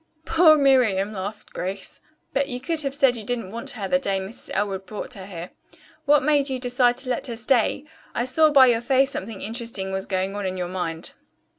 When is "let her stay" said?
7.11-7.85